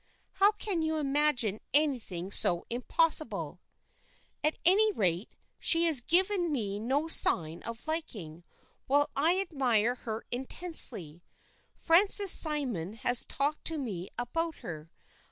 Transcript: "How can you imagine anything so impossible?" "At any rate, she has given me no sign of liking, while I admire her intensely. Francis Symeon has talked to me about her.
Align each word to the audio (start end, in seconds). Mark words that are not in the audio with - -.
"How 0.31 0.51
can 0.53 0.81
you 0.81 0.97
imagine 0.97 1.59
anything 1.75 2.31
so 2.31 2.65
impossible?" 2.71 3.61
"At 4.43 4.55
any 4.65 4.91
rate, 4.91 5.35
she 5.59 5.83
has 5.83 6.01
given 6.01 6.51
me 6.51 6.79
no 6.79 7.07
sign 7.07 7.61
of 7.61 7.87
liking, 7.87 8.43
while 8.87 9.11
I 9.15 9.39
admire 9.39 9.93
her 9.93 10.23
intensely. 10.31 11.21
Francis 11.75 12.33
Symeon 12.33 12.95
has 12.95 13.25
talked 13.27 13.63
to 13.65 13.77
me 13.77 14.09
about 14.17 14.55
her. 14.65 14.89